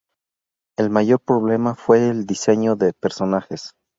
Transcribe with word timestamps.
El 0.79 0.89
mayor 0.89 1.19
problema 1.19 1.75
fue 1.75 2.09
el 2.09 2.25
diseño 2.25 2.75
de 2.75 2.91
personajes. 2.91 3.75